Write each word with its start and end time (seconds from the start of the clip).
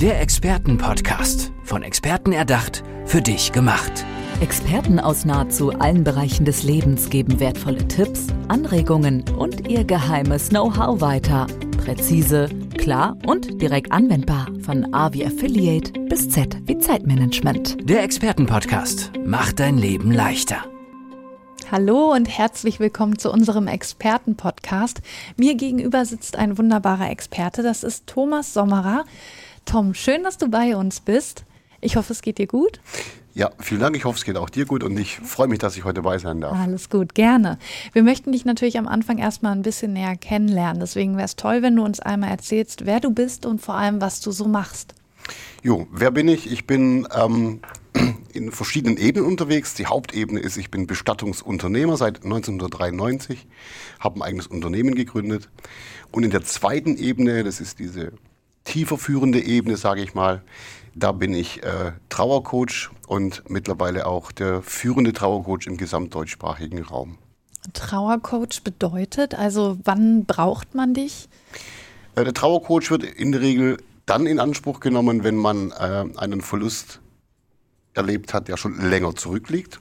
Der 0.00 0.20
Expertenpodcast. 0.20 1.52
Von 1.64 1.82
Experten 1.82 2.32
erdacht, 2.32 2.84
für 3.06 3.22
dich 3.22 3.52
gemacht. 3.52 4.04
Experten 4.42 5.00
aus 5.00 5.24
nahezu 5.24 5.70
allen 5.70 6.04
Bereichen 6.04 6.44
des 6.44 6.64
Lebens 6.64 7.08
geben 7.08 7.40
wertvolle 7.40 7.88
Tipps, 7.88 8.26
Anregungen 8.48 9.24
und 9.38 9.70
ihr 9.70 9.84
geheimes 9.84 10.50
Know-how 10.50 11.00
weiter. 11.00 11.46
Präzise, 11.82 12.50
klar 12.76 13.16
und 13.26 13.62
direkt 13.62 13.90
anwendbar. 13.90 14.48
Von 14.60 14.92
A 14.92 15.14
wie 15.14 15.24
Affiliate 15.24 15.98
bis 16.10 16.28
Z 16.28 16.58
wie 16.66 16.76
Zeitmanagement. 16.76 17.88
Der 17.88 18.02
Expertenpodcast 18.02 19.12
macht 19.24 19.60
dein 19.60 19.78
Leben 19.78 20.12
leichter. 20.12 20.58
Hallo 21.72 22.12
und 22.12 22.28
herzlich 22.28 22.80
willkommen 22.80 23.18
zu 23.18 23.32
unserem 23.32 23.66
Expertenpodcast. 23.66 25.00
Mir 25.38 25.54
gegenüber 25.54 26.04
sitzt 26.04 26.36
ein 26.36 26.58
wunderbarer 26.58 27.10
Experte, 27.10 27.62
das 27.62 27.82
ist 27.82 28.06
Thomas 28.06 28.52
Sommerer. 28.52 29.04
Tom, 29.66 29.94
schön, 29.94 30.22
dass 30.22 30.38
du 30.38 30.48
bei 30.48 30.76
uns 30.76 31.00
bist. 31.00 31.44
Ich 31.80 31.96
hoffe, 31.96 32.12
es 32.12 32.22
geht 32.22 32.38
dir 32.38 32.46
gut. 32.46 32.80
Ja, 33.34 33.50
vielen 33.58 33.80
Dank. 33.80 33.96
Ich 33.96 34.04
hoffe, 34.04 34.16
es 34.16 34.24
geht 34.24 34.36
auch 34.36 34.48
dir 34.48 34.64
gut 34.64 34.82
und 34.82 34.96
ich 34.96 35.16
freue 35.18 35.48
mich, 35.48 35.58
dass 35.58 35.76
ich 35.76 35.84
heute 35.84 36.02
bei 36.02 36.18
sein 36.18 36.40
darf. 36.40 36.56
Alles 36.56 36.88
gut, 36.88 37.14
gerne. 37.14 37.58
Wir 37.92 38.02
möchten 38.02 38.32
dich 38.32 38.44
natürlich 38.44 38.78
am 38.78 38.86
Anfang 38.86 39.18
erstmal 39.18 39.52
ein 39.52 39.62
bisschen 39.62 39.92
näher 39.92 40.16
kennenlernen. 40.16 40.80
Deswegen 40.80 41.16
wäre 41.16 41.26
es 41.26 41.36
toll, 41.36 41.62
wenn 41.62 41.76
du 41.76 41.84
uns 41.84 42.00
einmal 42.00 42.30
erzählst, 42.30 42.86
wer 42.86 43.00
du 43.00 43.10
bist 43.10 43.44
und 43.44 43.60
vor 43.60 43.74
allem, 43.74 44.00
was 44.00 44.20
du 44.20 44.30
so 44.30 44.46
machst. 44.46 44.94
Jo, 45.62 45.88
wer 45.90 46.12
bin 46.12 46.28
ich? 46.28 46.50
Ich 46.50 46.66
bin 46.66 47.08
ähm, 47.12 47.60
in 48.32 48.52
verschiedenen 48.52 48.96
Ebenen 48.96 49.26
unterwegs. 49.26 49.74
Die 49.74 49.86
Hauptebene 49.86 50.38
ist, 50.38 50.56
ich 50.56 50.70
bin 50.70 50.86
Bestattungsunternehmer 50.86 51.96
seit 51.96 52.24
1993, 52.24 53.46
habe 53.98 54.20
ein 54.20 54.22
eigenes 54.22 54.46
Unternehmen 54.46 54.94
gegründet. 54.94 55.50
Und 56.12 56.22
in 56.22 56.30
der 56.30 56.44
zweiten 56.44 56.96
Ebene, 56.96 57.42
das 57.42 57.60
ist 57.60 57.80
diese 57.80 58.12
tiefer 58.66 58.98
führende 58.98 59.40
Ebene, 59.40 59.78
sage 59.78 60.02
ich 60.02 60.14
mal, 60.14 60.42
da 60.94 61.12
bin 61.12 61.32
ich 61.32 61.62
äh, 61.62 61.92
Trauercoach 62.10 62.90
und 63.06 63.48
mittlerweile 63.48 64.06
auch 64.06 64.32
der 64.32 64.62
führende 64.62 65.12
Trauercoach 65.12 65.66
im 65.66 65.76
gesamtdeutschsprachigen 65.76 66.82
Raum. 66.82 67.18
Trauercoach 67.72 68.62
bedeutet, 68.62 69.34
also 69.34 69.78
wann 69.84 70.24
braucht 70.24 70.74
man 70.74 70.94
dich? 70.94 71.28
Äh, 72.14 72.24
der 72.24 72.34
Trauercoach 72.34 72.90
wird 72.90 73.04
in 73.04 73.32
der 73.32 73.40
Regel 73.40 73.78
dann 74.04 74.26
in 74.26 74.38
Anspruch 74.38 74.80
genommen, 74.80 75.24
wenn 75.24 75.36
man 75.36 75.72
äh, 75.72 76.04
einen 76.16 76.40
Verlust 76.40 77.00
erlebt 77.94 78.34
hat, 78.34 78.48
der 78.48 78.56
schon 78.56 78.78
länger 78.78 79.14
zurückliegt 79.14 79.80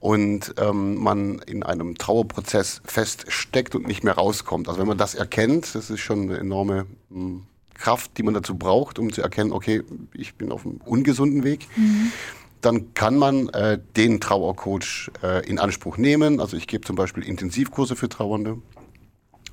und 0.00 0.54
ähm, 0.58 0.96
man 0.96 1.38
in 1.38 1.62
einem 1.62 1.96
Trauerprozess 1.96 2.82
feststeckt 2.84 3.74
und 3.74 3.86
nicht 3.86 4.04
mehr 4.04 4.14
rauskommt. 4.14 4.68
Also 4.68 4.78
wenn 4.78 4.88
man 4.88 4.98
das 4.98 5.14
erkennt, 5.14 5.74
das 5.74 5.90
ist 5.90 6.00
schon 6.00 6.22
eine 6.22 6.38
enorme 6.38 6.86
mh, 7.08 7.18
hm, 7.18 7.46
Kraft, 7.74 8.16
die 8.18 8.22
man 8.22 8.34
dazu 8.34 8.56
braucht, 8.56 8.98
um 8.98 9.12
zu 9.12 9.22
erkennen, 9.22 9.52
okay, 9.52 9.82
ich 10.14 10.34
bin 10.34 10.52
auf 10.52 10.64
einem 10.64 10.80
ungesunden 10.84 11.44
Weg. 11.44 11.66
Mhm. 11.76 12.12
Dann 12.60 12.94
kann 12.94 13.16
man 13.16 13.48
äh, 13.50 13.78
den 13.96 14.20
Trauercoach 14.20 15.10
äh, 15.22 15.46
in 15.46 15.58
Anspruch 15.58 15.98
nehmen. 15.98 16.40
Also 16.40 16.56
ich 16.56 16.66
gebe 16.66 16.84
zum 16.84 16.96
Beispiel 16.96 17.22
Intensivkurse 17.22 17.94
für 17.94 18.08
Trauernde 18.08 18.58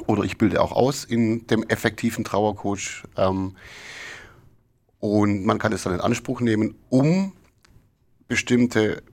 oder 0.07 0.23
ich 0.23 0.37
bilde 0.37 0.61
auch 0.61 0.71
aus 0.71 1.03
in 1.03 1.45
dem 1.47 1.63
effektiven 1.63 2.23
Trauercoach. 2.23 3.03
Ähm, 3.17 3.55
und 4.99 5.45
man 5.45 5.57
kann 5.57 5.73
es 5.73 5.83
dann 5.83 5.93
in 5.93 5.99
Anspruch 5.99 6.41
nehmen, 6.41 6.75
um 6.89 7.33
bestimmte, 8.27 9.03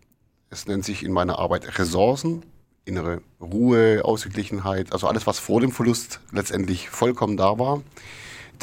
es 0.50 0.66
nennt 0.66 0.84
sich 0.84 1.02
in 1.02 1.12
meiner 1.12 1.38
Arbeit 1.38 1.78
Ressourcen, 1.78 2.44
innere 2.84 3.20
Ruhe, 3.40 4.04
Ausgeglichenheit, 4.04 4.92
also 4.92 5.06
alles, 5.06 5.26
was 5.26 5.38
vor 5.38 5.60
dem 5.60 5.72
Verlust 5.72 6.20
letztendlich 6.30 6.88
vollkommen 6.88 7.36
da 7.36 7.58
war, 7.58 7.82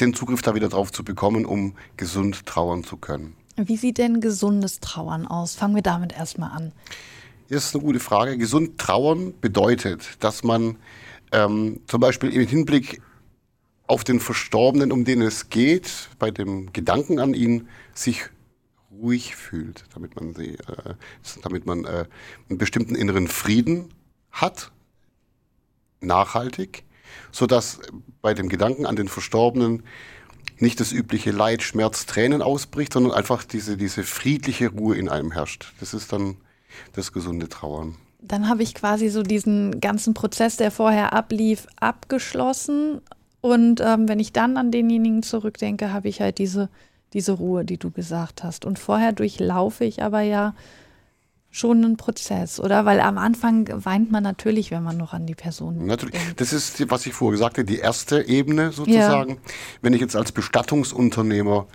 den 0.00 0.14
Zugriff 0.14 0.42
da 0.42 0.54
wieder 0.54 0.68
drauf 0.68 0.92
zu 0.92 1.04
bekommen, 1.04 1.46
um 1.46 1.74
gesund 1.96 2.46
trauern 2.46 2.84
zu 2.84 2.96
können. 2.96 3.34
Wie 3.56 3.76
sieht 3.76 3.98
denn 3.98 4.20
gesundes 4.20 4.80
Trauern 4.80 5.26
aus? 5.26 5.54
Fangen 5.54 5.74
wir 5.74 5.82
damit 5.82 6.12
erstmal 6.12 6.50
an. 6.50 6.72
Das 7.48 7.66
ist 7.66 7.74
eine 7.74 7.84
gute 7.84 8.00
Frage. 8.00 8.36
Gesund 8.36 8.78
trauern 8.78 9.32
bedeutet, 9.40 10.22
dass 10.22 10.44
man 10.44 10.76
ähm, 11.32 11.80
zum 11.86 12.00
Beispiel 12.00 12.30
im 12.30 12.46
Hinblick 12.46 13.00
auf 13.86 14.04
den 14.04 14.20
Verstorbenen, 14.20 14.92
um 14.92 15.04
den 15.04 15.22
es 15.22 15.48
geht, 15.48 16.10
bei 16.18 16.30
dem 16.30 16.72
Gedanken 16.72 17.18
an 17.18 17.34
ihn, 17.34 17.68
sich 17.94 18.24
ruhig 18.90 19.36
fühlt, 19.36 19.84
damit 19.94 20.16
man, 20.16 20.34
sie, 20.34 20.54
äh, 20.54 20.94
damit 21.42 21.66
man 21.66 21.84
äh, 21.84 22.06
einen 22.48 22.58
bestimmten 22.58 22.94
inneren 22.94 23.28
Frieden 23.28 23.90
hat, 24.30 24.72
nachhaltig 26.00 26.84
sodass 27.32 27.80
bei 28.22 28.34
dem 28.34 28.48
Gedanken 28.48 28.86
an 28.86 28.96
den 28.96 29.08
Verstorbenen 29.08 29.82
nicht 30.58 30.80
das 30.80 30.92
übliche 30.92 31.30
Leid, 31.30 31.62
Schmerz, 31.62 32.06
Tränen 32.06 32.42
ausbricht, 32.42 32.92
sondern 32.92 33.12
einfach 33.12 33.44
diese, 33.44 33.76
diese 33.76 34.04
friedliche 34.04 34.70
Ruhe 34.70 34.96
in 34.96 35.08
einem 35.08 35.32
herrscht. 35.32 35.72
Das 35.80 35.94
ist 35.94 36.12
dann 36.12 36.36
das 36.92 37.12
gesunde 37.12 37.48
Trauern. 37.48 37.96
Dann 38.20 38.48
habe 38.48 38.62
ich 38.62 38.74
quasi 38.74 39.08
so 39.08 39.22
diesen 39.22 39.80
ganzen 39.80 40.14
Prozess, 40.14 40.56
der 40.56 40.70
vorher 40.70 41.12
ablief, 41.12 41.66
abgeschlossen. 41.76 43.00
Und 43.40 43.80
ähm, 43.80 44.08
wenn 44.08 44.18
ich 44.18 44.32
dann 44.32 44.56
an 44.56 44.70
denjenigen 44.70 45.22
zurückdenke, 45.22 45.92
habe 45.92 46.08
ich 46.08 46.20
halt 46.20 46.38
diese, 46.38 46.68
diese 47.12 47.32
Ruhe, 47.32 47.64
die 47.64 47.78
du 47.78 47.90
gesagt 47.90 48.42
hast. 48.42 48.64
Und 48.64 48.78
vorher 48.78 49.12
durchlaufe 49.12 49.84
ich 49.84 50.02
aber 50.02 50.22
ja 50.22 50.54
schon 51.56 51.82
ein 51.84 51.96
Prozess, 51.96 52.60
oder? 52.60 52.84
Weil 52.84 53.00
am 53.00 53.18
Anfang 53.18 53.68
weint 53.84 54.10
man 54.10 54.22
natürlich, 54.22 54.70
wenn 54.70 54.82
man 54.82 54.96
noch 54.96 55.12
an 55.12 55.26
die 55.26 55.34
Person 55.34 55.86
natürlich. 55.86 56.14
denkt. 56.14 56.40
Das 56.40 56.52
ist, 56.52 56.90
was 56.90 57.06
ich 57.06 57.14
vorher 57.14 57.32
gesagt 57.32 57.56
habe, 57.56 57.64
die 57.64 57.78
erste 57.78 58.22
Ebene 58.28 58.72
sozusagen. 58.72 59.30
Ja. 59.30 59.36
Wenn 59.80 59.92
ich 59.94 60.00
jetzt 60.00 60.16
als 60.16 60.32
Bestattungsunternehmer 60.32 61.66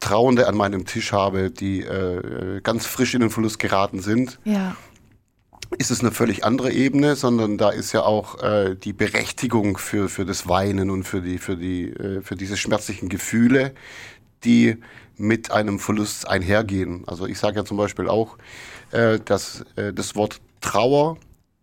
Trauernde 0.00 0.46
an 0.46 0.56
meinem 0.56 0.86
Tisch 0.86 1.12
habe, 1.12 1.50
die 1.50 1.80
äh, 1.80 2.60
ganz 2.62 2.86
frisch 2.86 3.14
in 3.14 3.20
den 3.20 3.30
Verlust 3.30 3.58
geraten 3.58 4.00
sind, 4.00 4.38
ja. 4.44 4.76
ist 5.76 5.90
es 5.90 6.00
eine 6.00 6.12
völlig 6.12 6.44
andere 6.44 6.70
Ebene, 6.70 7.16
sondern 7.16 7.58
da 7.58 7.70
ist 7.70 7.92
ja 7.92 8.02
auch 8.02 8.40
äh, 8.40 8.76
die 8.76 8.92
Berechtigung 8.92 9.78
für, 9.78 10.08
für 10.08 10.24
das 10.24 10.48
Weinen 10.48 10.90
und 10.90 11.02
für, 11.02 11.20
die, 11.20 11.38
für, 11.38 11.56
die, 11.56 11.90
äh, 11.90 12.22
für 12.22 12.36
diese 12.36 12.56
schmerzlichen 12.56 13.08
Gefühle, 13.08 13.74
die 14.44 14.76
mit 15.16 15.50
einem 15.50 15.78
Verlust 15.78 16.28
einhergehen. 16.28 17.02
Also 17.06 17.26
ich 17.26 17.38
sage 17.38 17.56
ja 17.56 17.64
zum 17.64 17.76
Beispiel 17.76 18.08
auch, 18.08 18.38
äh, 18.92 19.18
dass 19.24 19.64
äh, 19.76 19.92
das 19.92 20.14
Wort 20.14 20.40
Trauer 20.60 21.18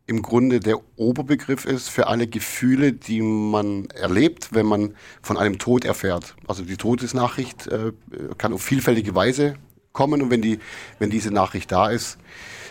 im 0.08 0.22
Grunde 0.22 0.59
der 0.59 0.80
Oberbegriff 0.97 1.66
ist 1.66 1.90
für 1.90 2.08
alle 2.08 2.28
Gefühle, 2.28 2.94
die 2.94 3.22
man 3.22 3.88
erlebt, 3.90 4.50
wenn 4.52 4.66
man 4.66 4.94
von 5.22 5.38
einem 5.38 5.58
Tod 5.58 5.84
erfährt. 5.84 6.36
Also 6.47 6.63
die 6.63 6.78
Todesnachricht 6.78 7.68
äh, 7.68 7.91
kann 8.38 8.53
auf 8.53 8.62
vielfältige 8.62 9.16
Weise 9.16 9.56
kommen 9.94 10.22
und 10.22 10.30
wenn, 10.30 10.42
die, 10.42 10.59
wenn 11.00 11.09
diese 11.09 11.31
Nachricht 11.31 11.72
da 11.72 11.90
ist, 11.90 12.18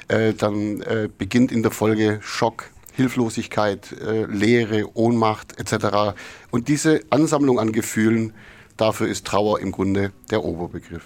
äh, 0.09 0.35
dann 0.35 0.83
äh, 0.83 1.09
beginnt 1.17 1.51
in 1.51 1.63
der 1.63 1.73
Folge 1.73 2.21
Schock, 2.23 2.71
Hilflosigkeit, 2.93 3.91
äh, 3.93 4.27
Leere, 4.27 4.97
Ohnmacht 4.97 5.59
etc. 5.59 6.17
Und 6.51 6.69
diese 6.69 7.01
Ansammlung 7.11 7.59
an 7.59 7.73
Gefühlen, 7.73 8.33
dafür 8.77 9.09
ist 9.09 9.27
Trauer 9.27 9.61
im 9.61 9.73
Grunde 9.73 10.12
der 10.31 10.45
Oberbegriff. 10.45 11.05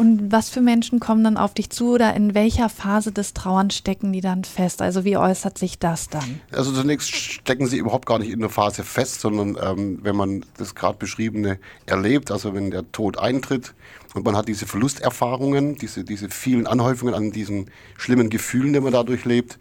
Und 0.00 0.30
was 0.30 0.48
für 0.48 0.60
Menschen 0.60 1.00
kommen 1.00 1.24
dann 1.24 1.36
auf 1.36 1.54
dich 1.54 1.70
zu 1.70 1.94
oder 1.94 2.14
in 2.14 2.32
welcher 2.32 2.68
Phase 2.68 3.10
des 3.10 3.34
Trauerns 3.34 3.74
stecken 3.74 4.12
die 4.12 4.20
dann 4.20 4.44
fest? 4.44 4.80
Also 4.80 5.04
wie 5.04 5.16
äußert 5.16 5.58
sich 5.58 5.80
das 5.80 6.08
dann? 6.08 6.40
Also 6.52 6.72
zunächst 6.72 7.12
stecken 7.12 7.66
sie 7.66 7.78
überhaupt 7.78 8.06
gar 8.06 8.20
nicht 8.20 8.30
in 8.30 8.38
der 8.38 8.48
Phase 8.48 8.84
fest, 8.84 9.20
sondern 9.20 9.58
ähm, 9.60 9.98
wenn 10.04 10.14
man 10.14 10.44
das 10.56 10.76
gerade 10.76 10.98
beschriebene 10.98 11.58
erlebt, 11.86 12.30
also 12.30 12.54
wenn 12.54 12.70
der 12.70 12.90
Tod 12.92 13.18
eintritt 13.18 13.74
und 14.14 14.24
man 14.24 14.36
hat 14.36 14.46
diese 14.46 14.66
Verlusterfahrungen, 14.66 15.74
diese, 15.74 16.04
diese 16.04 16.30
vielen 16.30 16.68
Anhäufungen 16.68 17.14
an 17.14 17.32
diesen 17.32 17.68
schlimmen 17.96 18.30
Gefühlen, 18.30 18.74
die 18.74 18.80
man 18.80 18.92
dadurch 18.92 19.24
lebt, 19.24 19.58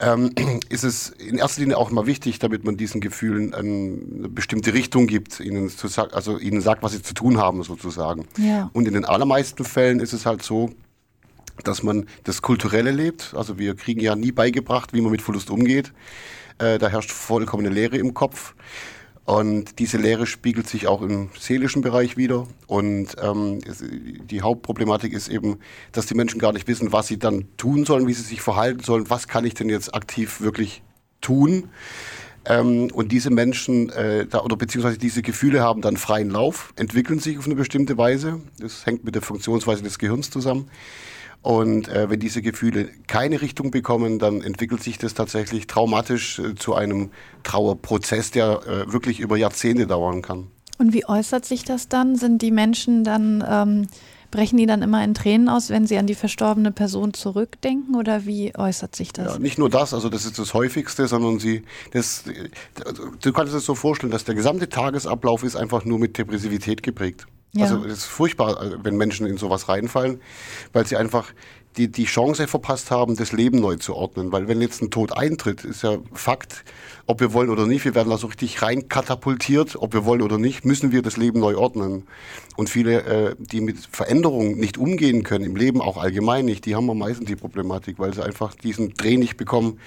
ähm, 0.00 0.32
ist 0.68 0.84
es 0.84 1.10
in 1.10 1.38
erster 1.38 1.60
Linie 1.60 1.76
auch 1.76 1.90
mal 1.90 2.06
wichtig, 2.06 2.38
damit 2.38 2.64
man 2.64 2.76
diesen 2.76 3.00
Gefühlen 3.00 3.54
eine 3.54 4.28
bestimmte 4.28 4.74
Richtung 4.74 5.06
gibt, 5.06 5.40
ihnen, 5.40 5.68
zu, 5.68 5.88
also 6.12 6.38
ihnen 6.38 6.60
sagt, 6.60 6.82
was 6.82 6.92
sie 6.92 7.02
zu 7.02 7.14
tun 7.14 7.38
haben 7.38 7.62
sozusagen. 7.62 8.26
Ja. 8.36 8.70
Und 8.72 8.86
in 8.86 8.94
den 8.94 9.04
allermeisten 9.04 9.64
Fällen 9.64 10.00
ist 10.00 10.12
es 10.12 10.26
halt 10.26 10.42
so, 10.42 10.70
dass 11.64 11.82
man 11.82 12.06
das 12.24 12.42
Kulturelle 12.42 12.92
lebt. 12.92 13.34
Also 13.36 13.58
wir 13.58 13.74
kriegen 13.74 14.00
ja 14.00 14.14
nie 14.14 14.32
beigebracht, 14.32 14.92
wie 14.92 15.00
man 15.00 15.10
mit 15.10 15.22
Verlust 15.22 15.50
umgeht. 15.50 15.92
Äh, 16.58 16.78
da 16.78 16.88
herrscht 16.88 17.10
vollkommene 17.10 17.68
Leere 17.68 17.96
im 17.98 18.14
Kopf. 18.14 18.54
Und 19.28 19.78
diese 19.78 19.98
Lehre 19.98 20.26
spiegelt 20.26 20.66
sich 20.66 20.86
auch 20.86 21.02
im 21.02 21.28
seelischen 21.38 21.82
Bereich 21.82 22.16
wieder. 22.16 22.46
Und 22.66 23.08
ähm, 23.20 23.60
die 24.24 24.40
Hauptproblematik 24.40 25.12
ist 25.12 25.28
eben, 25.28 25.58
dass 25.92 26.06
die 26.06 26.14
Menschen 26.14 26.40
gar 26.40 26.54
nicht 26.54 26.66
wissen, 26.66 26.92
was 26.92 27.08
sie 27.08 27.18
dann 27.18 27.44
tun 27.58 27.84
sollen, 27.84 28.06
wie 28.06 28.14
sie 28.14 28.22
sich 28.22 28.40
verhalten 28.40 28.82
sollen, 28.82 29.10
was 29.10 29.28
kann 29.28 29.44
ich 29.44 29.52
denn 29.52 29.68
jetzt 29.68 29.94
aktiv 29.94 30.40
wirklich 30.40 30.82
tun. 31.20 31.68
Ähm, 32.46 32.88
und 32.90 33.12
diese 33.12 33.28
Menschen 33.28 33.90
äh, 33.90 34.24
da, 34.26 34.40
oder 34.40 34.56
beziehungsweise 34.56 34.96
diese 34.96 35.20
Gefühle 35.20 35.60
haben 35.60 35.82
dann 35.82 35.98
freien 35.98 36.30
Lauf, 36.30 36.72
entwickeln 36.76 37.18
sich 37.18 37.36
auf 37.36 37.44
eine 37.44 37.54
bestimmte 37.54 37.98
Weise. 37.98 38.40
Das 38.58 38.86
hängt 38.86 39.04
mit 39.04 39.14
der 39.14 39.20
Funktionsweise 39.20 39.82
des 39.82 39.98
Gehirns 39.98 40.30
zusammen. 40.30 40.70
Und 41.42 41.88
äh, 41.88 42.10
wenn 42.10 42.20
diese 42.20 42.42
Gefühle 42.42 42.88
keine 43.06 43.40
Richtung 43.40 43.70
bekommen, 43.70 44.18
dann 44.18 44.42
entwickelt 44.42 44.82
sich 44.82 44.98
das 44.98 45.14
tatsächlich 45.14 45.66
traumatisch 45.66 46.40
äh, 46.40 46.54
zu 46.56 46.74
einem 46.74 47.10
Trauerprozess, 47.44 48.32
der 48.32 48.60
äh, 48.66 48.92
wirklich 48.92 49.20
über 49.20 49.36
Jahrzehnte 49.36 49.86
dauern 49.86 50.20
kann. 50.20 50.48
Und 50.78 50.92
wie 50.92 51.06
äußert 51.06 51.44
sich 51.44 51.64
das 51.64 51.88
dann? 51.88 52.16
Sind 52.16 52.42
die 52.42 52.50
Menschen 52.50 53.04
dann, 53.04 53.44
ähm, 53.48 53.86
brechen 54.30 54.58
die 54.58 54.66
dann 54.66 54.82
immer 54.82 55.02
in 55.02 55.14
Tränen 55.14 55.48
aus, 55.48 55.70
wenn 55.70 55.86
sie 55.86 55.96
an 55.96 56.06
die 56.06 56.14
verstorbene 56.14 56.70
Person 56.70 57.14
zurückdenken 57.14 57.94
oder 57.94 58.26
wie 58.26 58.54
äußert 58.56 58.94
sich 58.94 59.12
das? 59.12 59.34
Ja, 59.34 59.38
nicht 59.38 59.58
nur 59.58 59.70
das, 59.70 59.94
also 59.94 60.08
das 60.08 60.24
ist 60.24 60.38
das 60.38 60.54
Häufigste, 60.54 61.08
sondern 61.08 61.38
sie, 61.38 61.62
das, 61.92 62.24
du 63.20 63.32
kannst 63.32 63.54
es 63.54 63.64
so 63.64 63.74
vorstellen, 63.74 64.12
dass 64.12 64.24
der 64.24 64.34
gesamte 64.34 64.68
Tagesablauf 64.68 65.44
ist 65.44 65.56
einfach 65.56 65.84
nur 65.84 65.98
mit 65.98 66.18
Depressivität 66.18 66.82
geprägt. 66.82 67.26
Ja. 67.52 67.64
Also 67.64 67.84
es 67.84 67.98
ist 67.98 68.04
furchtbar, 68.04 68.74
wenn 68.82 68.96
Menschen 68.96 69.26
in 69.26 69.38
sowas 69.38 69.68
reinfallen, 69.68 70.20
weil 70.72 70.86
sie 70.86 70.96
einfach 70.96 71.32
die, 71.78 71.90
die 71.90 72.04
Chance 72.04 72.48
verpasst 72.48 72.90
haben, 72.90 73.16
das 73.16 73.32
Leben 73.32 73.60
neu 73.60 73.76
zu 73.76 73.94
ordnen. 73.94 74.32
Weil 74.32 74.48
wenn 74.48 74.60
jetzt 74.60 74.82
ein 74.82 74.90
Tod 74.90 75.16
eintritt, 75.16 75.64
ist 75.64 75.82
ja 75.82 75.98
Fakt, 76.12 76.64
ob 77.06 77.20
wir 77.20 77.32
wollen 77.32 77.50
oder 77.50 77.66
nicht, 77.66 77.84
wir 77.84 77.94
werden 77.94 78.10
da 78.10 78.18
so 78.18 78.26
richtig 78.26 78.60
rein 78.62 78.88
katapultiert, 78.88 79.76
ob 79.76 79.94
wir 79.94 80.04
wollen 80.04 80.22
oder 80.22 80.38
nicht, 80.38 80.64
müssen 80.64 80.92
wir 80.92 81.02
das 81.02 81.16
Leben 81.16 81.40
neu 81.40 81.56
ordnen. 81.56 82.06
Und 82.56 82.68
viele, 82.68 83.02
äh, 83.04 83.36
die 83.38 83.60
mit 83.60 83.78
Veränderungen 83.90 84.58
nicht 84.58 84.76
umgehen 84.76 85.22
können, 85.22 85.44
im 85.44 85.56
Leben 85.56 85.80
auch 85.80 85.96
allgemein 85.96 86.44
nicht, 86.44 86.66
die 86.66 86.74
haben 86.74 86.90
am 86.90 86.98
meisten 86.98 87.24
die 87.24 87.36
Problematik, 87.36 87.98
weil 87.98 88.12
sie 88.12 88.24
einfach 88.24 88.54
diesen 88.54 88.94
Dreh 88.94 89.16
nicht 89.16 89.36
bekommen 89.36 89.78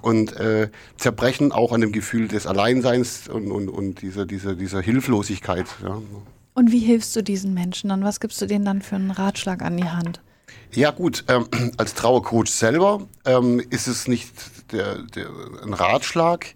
und 0.00 0.36
äh, 0.36 0.70
zerbrechen 0.96 1.50
auch 1.50 1.72
an 1.72 1.80
dem 1.80 1.92
Gefühl 1.92 2.28
des 2.28 2.46
Alleinseins 2.46 3.28
und, 3.28 3.50
und, 3.50 3.68
und 3.68 4.02
dieser, 4.02 4.24
dieser, 4.24 4.54
dieser 4.54 4.80
Hilflosigkeit. 4.80 5.66
Ja. 5.82 6.00
Und 6.54 6.70
wie 6.70 6.78
hilfst 6.78 7.14
du 7.16 7.22
diesen 7.22 7.52
Menschen 7.52 7.90
dann? 7.90 8.04
Was 8.04 8.20
gibst 8.20 8.40
du 8.40 8.46
denen 8.46 8.64
dann 8.64 8.80
für 8.80 8.94
einen 8.94 9.10
Ratschlag 9.10 9.62
an 9.62 9.76
die 9.76 9.88
Hand? 9.88 10.20
Ja 10.72 10.92
gut, 10.92 11.24
ähm, 11.28 11.48
als 11.76 11.94
Trauercoach 11.94 12.48
selber 12.48 13.06
ähm, 13.24 13.60
ist 13.70 13.88
es 13.88 14.06
nicht 14.06 14.32
der, 14.72 15.02
der, 15.02 15.28
ein 15.62 15.74
Ratschlag. 15.74 16.54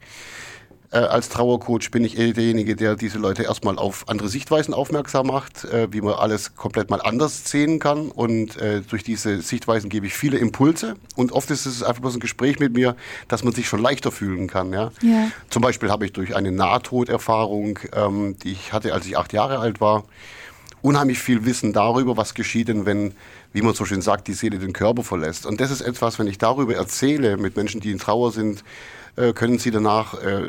Äh, 0.91 0.99
als 0.99 1.29
Trauercoach 1.29 1.91
bin 1.91 2.03
ich 2.03 2.19
eher 2.19 2.33
derjenige, 2.33 2.75
der 2.75 2.97
diese 2.97 3.19
Leute 3.19 3.43
erstmal 3.43 3.79
auf 3.79 4.09
andere 4.09 4.29
Sichtweisen 4.29 4.73
aufmerksam 4.73 5.27
macht, 5.27 5.65
äh, 5.65 5.89
wie 5.91 6.01
man 6.01 6.15
alles 6.15 6.57
komplett 6.57 6.89
mal 6.89 7.03
anders 7.03 7.45
sehen 7.45 7.79
kann. 7.79 8.11
Und 8.11 8.57
äh, 8.57 8.81
durch 8.81 9.05
diese 9.05 9.43
Sichtweisen 9.43 9.91
gebe 9.91 10.07
ich 10.07 10.15
viele 10.15 10.39
Impulse. 10.39 10.95
Und 11.15 11.33
oft 11.33 11.51
ist 11.51 11.67
es 11.67 11.83
einfach 11.83 12.01
bloß 12.01 12.15
ein 12.17 12.21
Gespräch 12.21 12.59
mit 12.59 12.73
mir, 12.73 12.97
dass 13.29 13.45
man 13.45 13.53
sich 13.53 13.69
schon 13.69 13.83
leichter 13.83 14.11
fühlen 14.11 14.47
kann. 14.47 14.73
Ja? 14.73 14.91
ja. 15.03 15.31
Zum 15.51 15.61
Beispiel 15.61 15.91
habe 15.91 16.07
ich 16.07 16.13
durch 16.13 16.35
eine 16.35 16.53
Nahtoderfahrung, 16.53 17.79
ähm, 17.93 18.37
die 18.43 18.53
ich 18.53 18.73
hatte, 18.73 18.95
als 18.95 19.05
ich 19.05 19.19
acht 19.19 19.35
Jahre 19.35 19.59
alt 19.59 19.83
war, 19.83 20.05
unheimlich 20.81 21.19
viel 21.19 21.45
Wissen 21.45 21.75
darüber, 21.75 22.17
was 22.17 22.33
geschieht 22.33 22.69
denn, 22.69 22.87
wenn, 22.87 23.15
wie 23.53 23.61
man 23.61 23.75
so 23.75 23.85
schön 23.85 24.01
sagt, 24.01 24.27
die 24.27 24.33
Seele 24.33 24.59
den 24.59 24.73
Körper 24.73 25.03
verlässt. 25.03 25.45
Und 25.45 25.61
das 25.61 25.71
ist 25.71 25.83
etwas, 25.83 26.19
wenn 26.19 26.29
ich 26.29 26.39
darüber 26.39 26.75
erzähle 26.75 27.37
mit 27.37 27.57
Menschen, 27.57 27.81
die 27.81 27.91
in 27.91 27.99
Trauer 27.99 28.33
sind, 28.33 28.65
äh, 29.19 29.33
können 29.33 29.59
sie 29.59 29.71
danach 29.71 30.15
äh, 30.15 30.43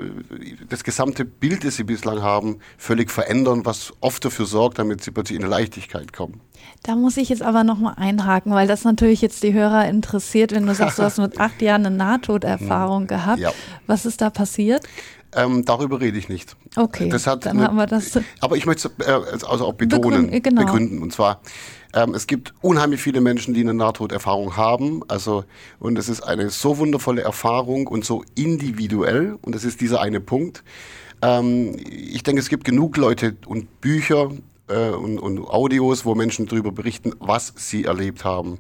das 0.68 0.84
gesamte 0.84 1.26
Bild, 1.26 1.64
das 1.64 1.76
sie 1.76 1.84
bislang 1.84 2.22
haben, 2.22 2.60
völlig 2.78 3.12
verändern, 3.12 3.66
was 3.66 3.94
oft 4.00 4.24
dafür 4.24 4.46
sorgt, 4.46 4.80
damit 4.80 5.04
sie 5.04 5.12
plötzlich 5.12 5.38
in 5.38 5.44
eine 5.44 5.52
Leichtigkeit 5.52 6.14
kommen. 6.14 6.42
Da 6.84 6.96
muss 6.96 7.18
ich 7.18 7.30
jetzt 7.30 7.42
aber 7.42 7.64
nochmal 7.64 7.96
einhaken, 7.98 8.54
weil 8.54 8.68
das 8.68 8.84
natürlich 8.84 9.22
jetzt 9.22 9.44
die 9.44 9.54
Hörer 9.54 9.88
interessiert, 9.88 10.52
wenn 10.52 10.66
du 10.66 10.76
sagst, 10.76 11.00
du 11.00 11.04
hast 11.04 11.18
mit 11.20 11.40
acht 11.40 11.62
Jahren 11.62 11.86
eine 11.86 11.96
Nahtoderfahrung 11.96 13.08
gehabt. 13.08 13.40
Ja. 13.40 13.52
Was 13.88 14.06
ist 14.06 14.22
da 14.22 14.30
passiert? 14.30 14.84
Ähm, 15.36 15.64
darüber 15.64 16.02
rede 16.02 16.18
ich 16.18 16.28
nicht. 16.28 16.56
Okay, 16.76 17.10
das 17.10 17.28
hat 17.28 17.46
dann 17.46 17.58
eine, 17.58 17.68
haben 17.68 17.76
wir 17.76 17.86
das. 17.86 18.20
Aber 18.42 18.58
ich 18.58 18.66
möchte 18.66 18.92
es 18.98 19.08
äh, 19.08 19.12
also 19.46 19.66
auch 19.66 19.74
betonen, 19.74 20.02
begründen, 20.02 20.42
genau. 20.42 20.66
begründen. 20.66 21.02
Und 21.02 21.14
zwar, 21.14 21.42
ähm, 21.94 22.16
es 22.16 22.26
gibt 22.26 22.54
unheimlich 22.62 23.02
viele 23.02 23.22
Menschen, 23.22 23.54
die 23.54 23.62
eine 23.62 23.74
Nahtoderfahrung 23.74 24.58
haben. 24.58 25.02
Also, 25.08 25.46
und 25.80 26.00
es 26.00 26.10
ist 26.10 26.22
eine 26.22 26.50
so 26.50 26.78
wundervolle 26.80 27.22
Erfahrung 27.22 27.88
und 27.88 28.06
so 28.06 28.24
individuell. 28.36 29.38
Und 29.42 29.54
das 29.54 29.64
ist 29.64 29.82
dieser 29.82 30.02
eine 30.02 30.20
Punkt. 30.20 30.64
Ähm, 31.22 31.76
ich 31.88 32.24
denke, 32.24 32.42
es 32.42 32.50
gibt 32.50 32.64
genug 32.64 32.98
Leute 32.98 33.36
und 33.46 33.82
Bücher, 33.82 34.32
äh, 34.70 34.90
und, 34.90 35.20
und, 35.20 35.40
Audios, 35.48 36.06
wo 36.06 36.16
Menschen 36.16 36.46
darüber 36.46 36.72
berichten, 36.72 37.14
was 37.20 37.54
sie 37.56 37.86
erlebt 37.86 38.24
haben. 38.24 38.60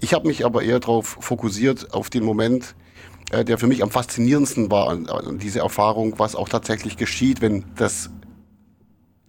Ich 0.00 0.14
habe 0.14 0.26
mich 0.26 0.44
aber 0.44 0.62
eher 0.62 0.80
darauf 0.80 1.18
fokussiert, 1.20 1.92
auf 1.92 2.10
den 2.10 2.24
Moment, 2.24 2.74
äh, 3.30 3.44
der 3.44 3.58
für 3.58 3.66
mich 3.66 3.82
am 3.82 3.90
faszinierendsten 3.90 4.70
war, 4.70 4.96
diese 5.36 5.60
Erfahrung, 5.60 6.18
was 6.18 6.34
auch 6.34 6.48
tatsächlich 6.48 6.96
geschieht, 6.96 7.40
wenn 7.40 7.64
das, 7.76 8.10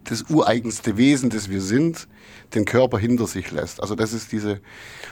das 0.04 0.22
ureigenste 0.22 0.96
Wesen, 0.96 1.30
das 1.30 1.48
wir 1.50 1.60
sind, 1.60 2.08
den 2.54 2.64
Körper 2.64 2.98
hinter 2.98 3.26
sich 3.26 3.50
lässt. 3.50 3.80
Also 3.82 3.94
das 3.94 4.12
ist 4.12 4.32
diese, 4.32 4.60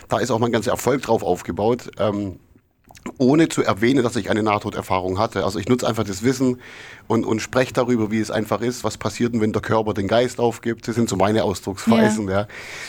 da 0.09 0.19
ist 0.19 0.31
auch 0.31 0.39
mein 0.39 0.53
ganzer 0.53 0.71
Erfolg 0.71 1.03
drauf 1.03 1.23
aufgebaut. 1.23 1.91
Ähm, 1.99 2.41
ohne 3.17 3.49
zu 3.49 3.63
erwähnen, 3.63 4.03
dass 4.03 4.17
ich 4.17 4.31
eine 4.31 4.43
Nahtoderfahrung 4.43 5.19
hatte. 5.19 5.45
Also 5.45 5.59
ich 5.59 5.69
nutze 5.69 5.87
einfach 5.87 6.05
das 6.05 6.23
Wissen 6.23 6.61
und, 7.07 7.25
und 7.25 7.41
spreche 7.41 7.73
darüber, 7.73 8.11
wie 8.11 8.21
es 8.21 8.31
einfach 8.31 8.61
ist, 8.61 8.85
was 8.85 8.99
passiert, 8.99 9.39
wenn 9.41 9.53
der 9.53 9.63
Körper 9.63 9.95
den 9.95 10.09
Geist 10.09 10.41
aufgibt. 10.41 10.87
Das 10.89 10.95
sind 10.95 11.09
so 11.09 11.17
meine 11.17 11.45
Ausdrucksweisen. 11.45 12.29
Ja. 12.29 12.43
ja. 12.43 12.49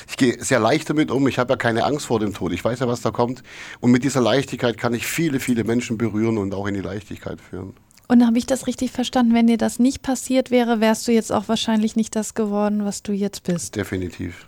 Ich 0.10 0.18
gehe 0.18 0.44
sehr 0.44 0.60
leicht 0.60 0.90
damit 0.90 1.12
um. 1.12 1.28
Ich 1.28 1.40
habe 1.40 1.54
ja 1.54 1.58
keine 1.58 1.86
Angst 1.86 2.08
vor 2.08 2.20
dem 2.20 2.34
Tod. 2.34 2.52
Ich 2.52 2.64
weiß 2.64 2.80
ja, 2.80 2.88
was 2.88 3.02
da 3.02 3.12
kommt. 3.12 3.44
Und 3.80 3.92
mit 3.92 4.04
dieser 4.04 4.22
Leichtigkeit 4.22 4.78
kann 4.78 4.94
ich 4.94 5.08
viele, 5.08 5.40
viele 5.40 5.64
Menschen 5.64 5.98
berühren 5.98 6.38
und 6.38 6.54
auch 6.54 6.68
in 6.68 6.74
die 6.74 6.82
Leichtigkeit 6.82 7.40
führen. 7.42 7.74
Und 8.08 8.26
habe 8.26 8.40
ich 8.40 8.48
das 8.48 8.66
richtig 8.66 8.92
verstanden? 8.92 9.36
Wenn 9.36 9.46
dir 9.46 9.58
das 9.58 9.78
nicht 9.78 10.02
passiert 10.02 10.50
wäre, 10.50 10.82
wärst 10.82 11.08
du 11.08 11.12
jetzt 11.12 11.32
auch 11.32 11.48
wahrscheinlich 11.48 11.96
nicht 11.96 12.16
das 12.16 12.34
geworden, 12.34 12.84
was 12.84 13.04
du 13.04 13.12
jetzt 13.12 13.44
bist. 13.44 13.76
Definitiv. 13.76 14.48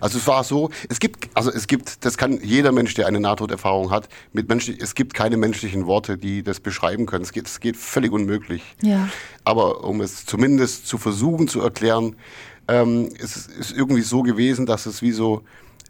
Also 0.00 0.18
es 0.18 0.26
war 0.26 0.44
so, 0.44 0.70
es 0.88 1.00
gibt, 1.00 1.28
also 1.34 1.50
es 1.52 1.66
gibt, 1.66 2.04
das 2.04 2.16
kann 2.16 2.40
jeder 2.42 2.72
Mensch, 2.72 2.94
der 2.94 3.06
eine 3.06 3.20
Nahtoderfahrung 3.20 3.90
hat, 3.90 4.08
mit 4.32 4.48
Menschen, 4.48 4.76
es 4.80 4.94
gibt 4.94 5.14
keine 5.14 5.36
menschlichen 5.36 5.86
Worte, 5.86 6.18
die 6.18 6.42
das 6.42 6.60
beschreiben 6.60 7.06
können. 7.06 7.24
Es 7.24 7.32
geht, 7.32 7.46
es 7.46 7.60
geht 7.60 7.76
völlig 7.76 8.12
unmöglich. 8.12 8.62
Ja. 8.82 9.08
Aber 9.44 9.84
um 9.84 10.00
es 10.00 10.26
zumindest 10.26 10.86
zu 10.86 10.98
versuchen 10.98 11.48
zu 11.48 11.60
erklären, 11.60 12.16
ähm, 12.68 13.10
es 13.18 13.46
ist 13.46 13.72
irgendwie 13.72 14.02
so 14.02 14.22
gewesen, 14.22 14.66
dass 14.66 14.86
es 14.86 15.02
wie 15.02 15.12
so 15.12 15.42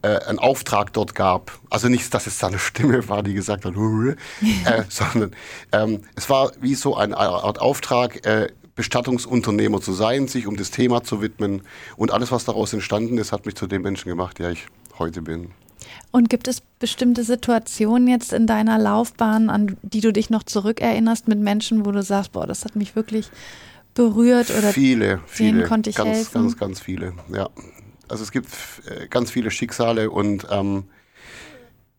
äh, 0.02 0.16
einen 0.26 0.38
Auftrag 0.38 0.92
dort 0.92 1.14
gab. 1.14 1.58
Also 1.70 1.88
nicht, 1.88 2.12
dass 2.14 2.26
es 2.26 2.38
seine 2.38 2.58
Stimme 2.58 3.08
war, 3.08 3.22
die 3.22 3.34
gesagt 3.34 3.64
hat, 3.64 3.74
äh, 4.64 4.84
sondern 4.88 5.32
ähm, 5.72 6.02
es 6.14 6.30
war 6.30 6.52
wie 6.60 6.74
so 6.74 6.96
eine 6.96 7.16
Art 7.16 7.60
Auftrag, 7.60 8.24
äh, 8.24 8.48
Bestattungsunternehmer 8.78 9.80
zu 9.80 9.92
sein, 9.92 10.28
sich 10.28 10.46
um 10.46 10.56
das 10.56 10.70
Thema 10.70 11.02
zu 11.02 11.20
widmen. 11.20 11.62
Und 11.96 12.12
alles, 12.12 12.30
was 12.30 12.44
daraus 12.44 12.72
entstanden 12.72 13.18
ist, 13.18 13.32
hat 13.32 13.44
mich 13.44 13.56
zu 13.56 13.66
dem 13.66 13.82
Menschen 13.82 14.08
gemacht, 14.08 14.38
der 14.38 14.52
ich 14.52 14.66
heute 15.00 15.20
bin. 15.20 15.50
Und 16.12 16.30
gibt 16.30 16.46
es 16.46 16.60
bestimmte 16.78 17.24
Situationen 17.24 18.06
jetzt 18.06 18.32
in 18.32 18.46
deiner 18.46 18.78
Laufbahn, 18.78 19.50
an 19.50 19.76
die 19.82 20.00
du 20.00 20.12
dich 20.12 20.30
noch 20.30 20.44
zurückerinnerst 20.44 21.26
mit 21.26 21.40
Menschen, 21.40 21.84
wo 21.84 21.90
du 21.90 22.04
sagst, 22.04 22.30
boah, 22.30 22.46
das 22.46 22.64
hat 22.64 22.76
mich 22.76 22.94
wirklich 22.94 23.32
berührt 23.94 24.50
oder 24.56 24.72
viele, 24.72 25.22
viele, 25.26 25.64
konnte 25.64 25.90
ich 25.90 25.96
ganz, 25.96 26.10
helfen? 26.10 26.42
ganz, 26.42 26.56
ganz 26.56 26.80
viele. 26.80 27.14
Ja, 27.34 27.48
also 28.06 28.22
es 28.22 28.30
gibt 28.30 28.46
äh, 28.86 29.08
ganz 29.08 29.32
viele 29.32 29.50
Schicksale 29.50 30.08
und 30.08 30.46
ähm, 30.52 30.84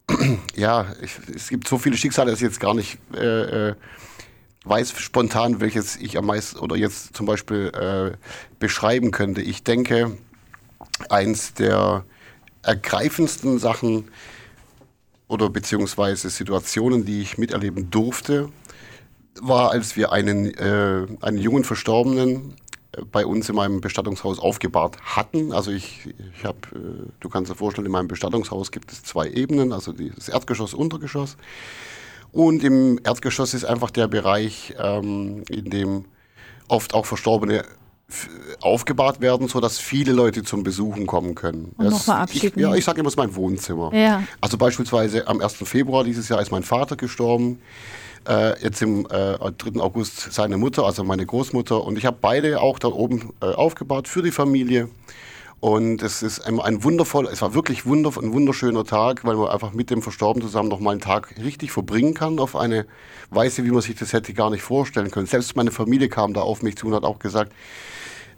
ja, 0.55 0.85
ich, 1.01 1.11
es 1.35 1.49
gibt 1.49 1.67
so 1.67 1.77
viele 1.77 1.97
Schicksale, 1.97 2.31
dass 2.31 2.39
ich 2.39 2.47
jetzt 2.47 2.61
gar 2.61 2.73
nicht 2.73 2.99
äh, 3.13 3.71
äh 3.71 3.75
weiß 4.65 4.91
spontan, 4.99 5.61
welches 5.61 5.95
ich 5.95 6.17
am 6.17 6.25
meisten 6.25 6.59
oder 6.59 6.75
jetzt 6.75 7.15
zum 7.15 7.25
Beispiel 7.25 7.71
äh, 7.73 8.17
beschreiben 8.59 9.11
könnte. 9.11 9.41
Ich 9.41 9.63
denke, 9.63 10.17
eins 11.09 11.53
der 11.53 12.05
ergreifendsten 12.61 13.59
Sachen 13.59 14.09
oder 15.27 15.49
beziehungsweise 15.49 16.29
Situationen, 16.29 17.05
die 17.05 17.21
ich 17.21 17.37
miterleben 17.37 17.89
durfte, 17.89 18.49
war, 19.39 19.71
als 19.71 19.95
wir 19.95 20.11
einen, 20.11 20.53
äh, 20.55 21.07
einen 21.21 21.37
jungen 21.37 21.63
Verstorbenen 21.63 22.55
äh, 22.91 23.03
bei 23.09 23.25
uns 23.25 23.47
in 23.47 23.55
meinem 23.55 23.79
Bestattungshaus 23.79 24.39
aufgebahrt 24.39 24.97
hatten. 25.03 25.53
Also 25.53 25.71
ich, 25.71 26.09
ich 26.35 26.43
habe, 26.43 26.57
äh, 26.73 27.11
du 27.19 27.29
kannst 27.29 27.51
dir 27.51 27.55
vorstellen, 27.55 27.85
in 27.85 27.91
meinem 27.91 28.07
Bestattungshaus 28.07 28.71
gibt 28.71 28.91
es 28.91 29.03
zwei 29.03 29.29
Ebenen, 29.29 29.71
also 29.71 29.93
das 29.93 30.27
Erdgeschoss, 30.27 30.73
Untergeschoss. 30.73 31.37
Und 32.31 32.63
im 32.63 32.99
Erdgeschoss 33.03 33.53
ist 33.53 33.65
einfach 33.65 33.91
der 33.91 34.07
Bereich, 34.07 34.75
ähm, 34.79 35.43
in 35.49 35.69
dem 35.69 36.05
oft 36.67 36.93
auch 36.93 37.05
Verstorbene 37.05 37.63
aufgebahrt 38.61 39.21
werden, 39.21 39.47
sodass 39.47 39.77
viele 39.77 40.13
Leute 40.13 40.43
zum 40.43 40.63
Besuchen 40.63 41.05
kommen 41.05 41.35
können. 41.35 41.73
Und 41.77 41.89
nochmal 41.89 42.21
Abschied 42.21 42.55
ich, 42.55 42.61
Ja, 42.61 42.73
ich 42.73 42.83
sage 42.83 42.99
immer, 42.99 43.07
es 43.07 43.13
ist 43.13 43.17
mein 43.17 43.35
Wohnzimmer. 43.35 43.93
Ja. 43.93 44.23
Also 44.41 44.57
beispielsweise 44.57 45.27
am 45.27 45.41
1. 45.41 45.53
Februar 45.63 46.03
dieses 46.03 46.27
Jahr 46.27 46.41
ist 46.41 46.51
mein 46.51 46.63
Vater 46.63 46.95
gestorben. 46.95 47.59
Äh, 48.27 48.61
jetzt 48.63 48.81
im 48.81 49.05
äh, 49.05 49.37
3. 49.37 49.79
August 49.79 50.33
seine 50.33 50.57
Mutter, 50.57 50.85
also 50.85 51.03
meine 51.03 51.25
Großmutter. 51.25 51.83
Und 51.83 51.97
ich 51.97 52.05
habe 52.05 52.17
beide 52.19 52.61
auch 52.61 52.79
da 52.79 52.89
oben 52.89 53.33
äh, 53.41 53.45
aufgebahrt 53.45 54.07
für 54.07 54.23
die 54.23 54.31
Familie. 54.31 54.89
Und 55.59 56.01
es 56.03 56.23
ist 56.23 56.39
ein, 56.39 56.59
ein 56.61 56.83
wundervoller, 56.83 57.31
es 57.31 57.41
war 57.41 57.53
wirklich 57.53 57.85
wunder, 57.85 58.13
ein 58.21 58.31
wunderschöner 58.31 58.85
Tag, 58.85 59.25
weil 59.25 59.35
man 59.35 59.49
einfach 59.49 59.73
mit 59.73 59.89
dem 59.89 60.01
Verstorbenen 60.01 60.47
zusammen 60.47 60.69
noch 60.69 60.79
mal 60.79 60.91
einen 60.91 61.01
Tag 61.01 61.35
richtig 61.43 61.71
verbringen 61.71 62.13
kann 62.13 62.39
auf 62.39 62.55
eine 62.55 62.85
Weise, 63.29 63.65
wie 63.65 63.71
man 63.71 63.81
sich 63.81 63.95
das 63.95 64.13
hätte 64.13 64.33
gar 64.33 64.49
nicht 64.49 64.61
vorstellen 64.61 65.11
können. 65.11 65.25
Selbst 65.25 65.57
meine 65.57 65.71
Familie 65.71 66.07
kam 66.07 66.33
da 66.33 66.41
auf 66.41 66.61
mich 66.61 66.77
zu 66.77 66.87
und 66.87 66.93
hat 66.93 67.03
auch 67.03 67.19
gesagt, 67.19 67.51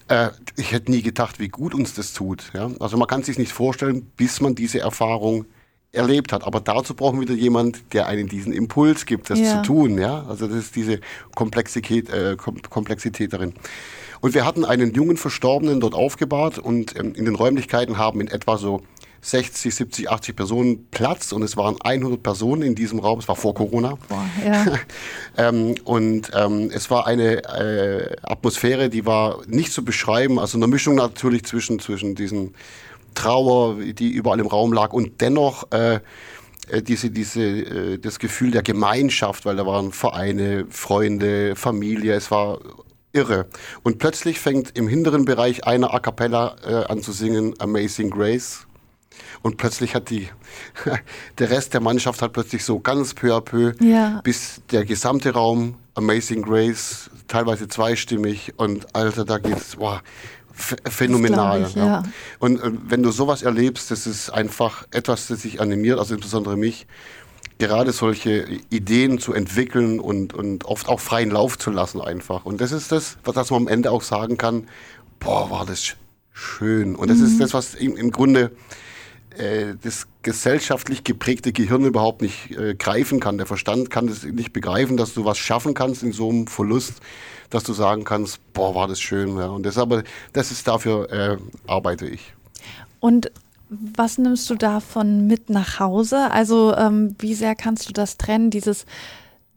äh, 0.07 0.29
ich 0.57 0.71
hätte 0.71 0.89
nie 0.89 1.03
gedacht, 1.03 1.39
wie 1.39 1.49
gut 1.49 1.75
uns 1.75 1.93
das 1.93 2.13
tut. 2.13 2.51
Ja? 2.53 2.71
Also 2.79 2.97
man 2.97 3.07
kann 3.07 3.21
sich 3.21 3.37
nicht 3.37 3.51
vorstellen, 3.51 4.11
bis 4.17 4.41
man 4.41 4.55
diese 4.55 4.79
Erfahrung 4.79 5.45
erlebt 5.93 6.31
hat. 6.31 6.43
Aber 6.43 6.59
dazu 6.61 6.93
brauchen 6.93 7.19
wir 7.19 7.27
wieder 7.27 7.37
jemand, 7.39 7.93
der 7.93 8.07
einen 8.07 8.27
diesen 8.27 8.53
Impuls 8.53 9.05
gibt, 9.05 9.29
das 9.29 9.39
Ja. 9.39 9.57
zu 9.57 9.67
tun. 9.67 9.97
Ja? 9.99 10.25
Also 10.27 10.47
das 10.47 10.57
ist 10.57 10.75
diese 10.75 10.99
Komplexität, 11.35 12.09
äh, 12.09 12.35
Kom 12.37 12.61
Komplexität 12.61 13.33
darin. 13.33 13.53
Und 14.21 14.33
wir 14.33 14.45
hatten 14.45 14.63
einen 14.65 14.93
jungen 14.93 15.17
Verstorbenen 15.17 15.79
dort 15.79 15.93
aufgebahrt 15.95 16.59
und 16.59 16.97
ähm, 16.97 17.13
in 17.15 17.25
den 17.25 17.35
Räumlichkeiten 17.35 17.97
haben 17.97 18.21
in 18.21 18.27
etwa 18.27 18.57
so 18.57 18.81
60, 19.23 19.75
70, 19.75 20.09
80 20.09 20.35
Personen 20.35 20.87
Platz 20.89 21.31
und 21.31 21.43
es 21.43 21.55
waren 21.57 21.75
100 21.81 22.23
Personen 22.23 22.63
in 22.63 22.73
diesem 22.75 22.99
Raum. 22.99 23.19
Es 23.19 23.27
war 23.27 23.35
vor 23.35 23.53
Corona. 23.53 23.97
Boah, 24.09 24.25
ja. 24.45 24.65
Ähm, 25.37 25.75
und 25.83 26.31
ähm, 26.33 26.71
es 26.73 26.89
war 26.89 27.07
eine 27.07 27.43
äh, 27.43 28.15
Atmosphäre, 28.23 28.89
die 28.89 29.05
war 29.05 29.39
nicht 29.47 29.71
zu 29.71 29.85
beschreiben. 29.85 30.39
Also 30.39 30.57
eine 30.57 30.67
Mischung 30.67 30.95
natürlich 30.95 31.43
zwischen, 31.45 31.79
zwischen 31.79 32.15
diesen 32.15 32.53
Trauer, 33.13 33.75
die 33.77 34.09
überall 34.09 34.39
im 34.39 34.47
Raum 34.47 34.73
lag 34.73 34.93
und 34.93 35.21
dennoch 35.21 35.71
äh, 35.71 35.99
äh, 36.69 36.81
diese, 36.81 37.09
diese, 37.09 37.41
äh, 37.43 37.97
das 37.97 38.19
Gefühl 38.19 38.51
der 38.51 38.63
Gemeinschaft, 38.63 39.45
weil 39.45 39.55
da 39.55 39.65
waren 39.65 39.91
Vereine, 39.91 40.65
Freunde, 40.69 41.55
Familie, 41.55 42.13
es 42.13 42.31
war 42.31 42.59
irre. 43.13 43.47
Und 43.83 43.97
plötzlich 43.99 44.39
fängt 44.39 44.77
im 44.77 44.87
hinteren 44.87 45.25
Bereich 45.25 45.65
einer 45.65 45.93
A 45.93 45.99
Cappella 45.99 46.55
äh, 46.65 46.85
an 46.91 47.01
zu 47.01 47.11
singen 47.11 47.53
Amazing 47.59 48.09
Grace. 48.09 48.65
Und 49.41 49.57
plötzlich 49.57 49.95
hat 49.95 50.09
die, 50.09 50.29
der 51.39 51.49
Rest 51.49 51.73
der 51.73 51.81
Mannschaft 51.81 52.21
hat 52.21 52.33
plötzlich 52.33 52.63
so 52.63 52.79
ganz 52.79 53.13
peu 53.13 53.35
à 53.35 53.41
peu, 53.41 53.73
Ja. 53.81 54.21
bis 54.23 54.61
der 54.71 54.85
gesamte 54.85 55.31
Raum 55.33 55.75
Amazing 55.95 56.43
Grace, 56.43 57.09
teilweise 57.31 57.67
zweistimmig 57.67 58.53
und 58.57 58.93
Alter, 58.95 59.25
da 59.25 59.37
geht's, 59.37 59.77
wow, 59.79 60.01
ph- 60.57 60.89
phänomenal. 60.89 61.61
ich, 61.69 61.75
ja. 61.75 62.03
Und 62.39 62.61
äh, 62.61 62.71
wenn 62.87 63.01
du 63.03 63.11
sowas 63.11 63.41
erlebst, 63.41 63.89
das 63.91 64.05
ist 64.07 64.29
einfach 64.29 64.85
etwas, 64.91 65.27
das 65.27 65.41
sich 65.41 65.59
animiert, 65.61 65.97
also 65.99 66.13
insbesondere 66.13 66.57
mich, 66.57 66.87
gerade 67.57 67.91
solche 67.91 68.47
Ideen 68.69 69.19
zu 69.19 69.33
entwickeln 69.33 69.99
und, 69.99 70.33
und 70.33 70.65
oft 70.65 70.87
auch 70.89 70.99
freien 70.99 71.29
Lauf 71.29 71.57
zu 71.59 71.69
lassen 71.69 72.01
einfach. 72.01 72.43
Und 72.45 72.59
das 72.59 72.71
ist 72.71 72.91
das, 72.91 73.17
was 73.23 73.51
man 73.51 73.61
am 73.63 73.67
Ende 73.67 73.91
auch 73.91 74.01
sagen 74.01 74.37
kann, 74.37 74.67
boah, 75.19 75.51
war 75.51 75.65
das 75.65 75.83
sch- 75.83 75.95
schön. 76.33 76.95
Und 76.95 77.09
das 77.09 77.19
ist 77.19 77.39
das, 77.39 77.53
was 77.53 77.75
im, 77.75 77.95
im 77.97 78.09
Grunde 78.11 78.51
äh, 79.37 79.75
das 79.81 80.07
gesellschaftlich 80.21 81.03
geprägte 81.03 81.51
Gehirn 81.51 81.85
überhaupt 81.85 82.21
nicht 82.21 82.51
äh, 82.51 82.75
greifen 82.75 83.19
kann. 83.19 83.37
Der 83.37 83.47
Verstand 83.47 83.89
kann 83.89 84.07
das 84.07 84.23
nicht 84.23 84.53
begreifen, 84.53 84.97
dass 84.97 85.13
du 85.13 85.25
was 85.25 85.37
schaffen 85.37 85.73
kannst 85.73 86.03
in 86.03 86.11
so 86.11 86.29
einem 86.29 86.47
Verlust, 86.47 87.01
dass 87.49 87.63
du 87.63 87.73
sagen 87.73 88.03
kannst, 88.03 88.39
boah, 88.53 88.75
war 88.75 88.87
das 88.87 88.99
schön. 88.99 89.37
Ja. 89.37 89.47
Und 89.47 89.65
das 89.65 89.77
aber, 89.77 90.03
das 90.33 90.51
ist 90.51 90.67
dafür 90.67 91.11
äh, 91.11 91.37
arbeite 91.67 92.07
ich. 92.07 92.33
Und 92.99 93.31
was 93.69 94.17
nimmst 94.17 94.49
du 94.49 94.55
davon 94.55 95.27
mit 95.27 95.49
nach 95.49 95.79
Hause? 95.79 96.29
Also 96.31 96.75
ähm, 96.75 97.15
wie 97.19 97.33
sehr 97.33 97.55
kannst 97.55 97.87
du 97.87 97.93
das 97.93 98.17
trennen? 98.17 98.49
Dieses, 98.49 98.85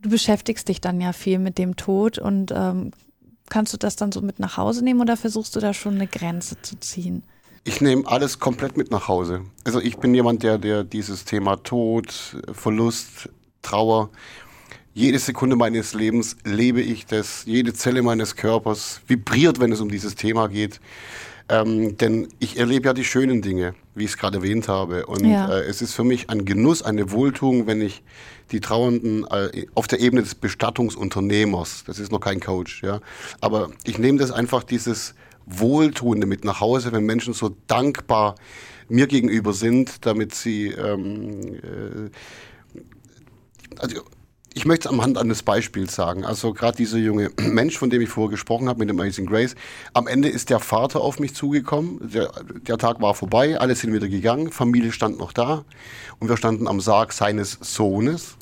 du 0.02 0.08
beschäftigst 0.08 0.68
dich 0.68 0.80
dann 0.80 1.00
ja 1.00 1.12
viel 1.12 1.40
mit 1.40 1.58
dem 1.58 1.74
Tod 1.74 2.18
und 2.18 2.52
ähm, 2.54 2.92
kannst 3.50 3.72
du 3.72 3.76
das 3.76 3.96
dann 3.96 4.12
so 4.12 4.20
mit 4.20 4.38
nach 4.38 4.56
Hause 4.56 4.84
nehmen 4.84 5.00
oder 5.00 5.16
versuchst 5.16 5.56
du 5.56 5.60
da 5.60 5.74
schon 5.74 5.96
eine 5.96 6.06
Grenze 6.06 6.60
zu 6.62 6.78
ziehen? 6.78 7.24
Ich 7.66 7.80
nehme 7.80 8.06
alles 8.06 8.38
komplett 8.38 8.76
mit 8.76 8.90
nach 8.90 9.08
Hause. 9.08 9.40
Also 9.64 9.80
ich 9.80 9.96
bin 9.96 10.14
jemand, 10.14 10.42
der, 10.42 10.58
der 10.58 10.84
dieses 10.84 11.24
Thema 11.24 11.56
Tod, 11.56 12.36
Verlust, 12.52 13.30
Trauer, 13.62 14.10
jede 14.92 15.18
Sekunde 15.18 15.56
meines 15.56 15.94
Lebens 15.94 16.36
lebe 16.44 16.82
ich 16.82 17.06
das, 17.06 17.44
jede 17.46 17.72
Zelle 17.72 18.02
meines 18.02 18.36
Körpers 18.36 19.00
vibriert, 19.08 19.60
wenn 19.60 19.72
es 19.72 19.80
um 19.80 19.90
dieses 19.90 20.14
Thema 20.14 20.48
geht. 20.48 20.78
Ähm, 21.48 21.96
denn 21.96 22.28
ich 22.38 22.58
erlebe 22.58 22.86
ja 22.86 22.92
die 22.94 23.04
schönen 23.04 23.40
Dinge, 23.42 23.74
wie 23.94 24.04
ich 24.04 24.10
es 24.10 24.16
gerade 24.18 24.38
erwähnt 24.38 24.68
habe. 24.68 25.06
Und 25.06 25.24
Ja. 25.24 25.48
äh, 25.58 25.62
es 25.64 25.80
ist 25.82 25.94
für 25.94 26.04
mich 26.04 26.28
ein 26.30 26.44
Genuss, 26.44 26.82
eine 26.82 27.10
Wohltuung, 27.12 27.66
wenn 27.66 27.80
ich 27.80 28.02
die 28.52 28.60
Trauernden 28.60 29.24
äh, 29.30 29.66
auf 29.74 29.86
der 29.86 30.00
Ebene 30.00 30.22
des 30.22 30.34
Bestattungsunternehmers, 30.34 31.84
das 31.86 31.98
ist 31.98 32.12
noch 32.12 32.20
kein 32.20 32.40
Coach, 32.40 32.82
ja, 32.82 33.00
aber 33.40 33.70
ich 33.84 33.98
nehme 33.98 34.18
das 34.18 34.30
einfach 34.30 34.62
dieses 34.64 35.14
Wohltuende 35.46 36.26
mit 36.26 36.44
nach 36.44 36.60
Hause, 36.60 36.92
wenn 36.92 37.04
Menschen 37.04 37.34
so 37.34 37.56
dankbar 37.66 38.34
mir 38.88 39.06
gegenüber 39.06 39.52
sind, 39.52 40.04
damit 40.06 40.34
sie 40.34 40.68
ähm, 40.68 41.54
äh, 41.54 42.10
also 43.78 44.02
ich 44.56 44.66
möchte 44.66 44.86
es 44.88 44.94
am 44.94 45.02
Hand 45.02 45.18
eines 45.18 45.42
Beispiels 45.42 45.94
sagen. 45.94 46.24
Also 46.24 46.52
gerade 46.52 46.76
dieser 46.76 46.98
junge 46.98 47.30
Mensch, 47.40 47.76
von 47.76 47.90
dem 47.90 48.00
ich 48.00 48.08
vorher 48.08 48.30
gesprochen 48.30 48.68
habe 48.68 48.78
mit 48.78 48.88
dem 48.88 49.00
Amazing 49.00 49.26
Grace, 49.26 49.56
am 49.94 50.06
Ende 50.06 50.28
ist 50.28 50.48
der 50.48 50.60
Vater 50.60 51.00
auf 51.00 51.18
mich 51.18 51.34
zugekommen. 51.34 51.98
Der, 52.12 52.30
der 52.66 52.78
Tag 52.78 53.00
war 53.00 53.14
vorbei, 53.14 53.58
alle 53.58 53.74
sind 53.74 53.92
wieder 53.92 54.08
gegangen, 54.08 54.52
Familie 54.52 54.92
stand 54.92 55.18
noch 55.18 55.32
da 55.32 55.64
und 56.20 56.28
wir 56.28 56.36
standen 56.36 56.68
am 56.68 56.80
Sarg 56.80 57.12
seines 57.12 57.58
Sohnes. 57.60 58.36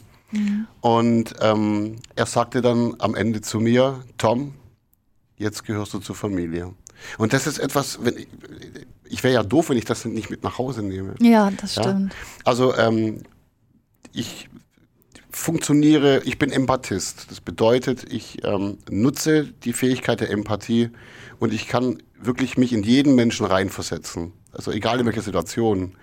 Und 0.81 1.35
ähm, 1.41 1.97
er 2.17 2.27
sagte 2.27 2.63
dann 2.63 2.95
am 3.01 3.15
Ende 3.15 3.43
zu 3.43 3.61
mir, 3.61 4.03
Tom, 4.17 4.55
jetzt 5.37 5.65
gehörst 5.65 5.93
du 5.93 5.99
zur 5.99 6.17
Familie. 6.17 6.75
Und 7.19 7.33
das 7.33 7.47
ist 7.47 7.59
etwas, 7.59 7.99
wenn 8.05 8.17
ich, 8.17 8.29
ich 9.09 9.23
wäre 9.23 9.35
ja 9.35 9.43
doof, 9.43 9.71
wenn 9.71 9.77
ich 9.79 9.85
das 9.85 10.05
nicht 10.05 10.31
mit 10.31 10.43
nach 10.43 10.59
Hause 10.59 10.83
nehme. 10.83 11.15
Ja, 11.21 11.51
das 11.51 11.77
Ja? 11.77 11.83
stimmt. 11.83 12.15
Also 12.45 12.75
ähm, 12.77 13.23
ich 14.13 14.49
funktioniere, 15.31 16.23
ich 16.25 16.39
bin 16.39 16.51
Empathist. 16.53 17.27
Das 17.31 17.41
bedeutet, 17.41 18.13
ich 18.13 18.45
ähm, 18.45 18.79
nutze 18.91 19.45
die 19.65 19.73
Fähigkeit 19.73 20.21
der 20.21 20.31
Empathie 20.31 20.91
und 21.39 21.53
ich 21.53 21.67
kann 21.69 22.03
wirklich 22.21 22.57
mich 22.57 22.73
in 22.73 22.83
jeden 22.83 23.15
Menschen 23.15 23.47
reinversetzen. 23.47 24.33
Also 24.53 24.71
egal 24.71 25.01
in 25.01 25.07
welcher 25.07 25.23
Situation. 25.23 25.95